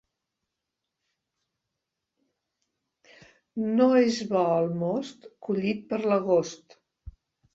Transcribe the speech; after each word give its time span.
No 3.73 3.87
és 4.05 4.17
bo 4.31 4.41
el 4.45 4.69
most 4.85 5.27
collit 5.49 5.83
per 5.91 6.01
l'agost. 6.13 6.79